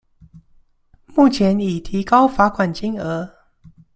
[1.05, 3.29] 目前已提高罰款金額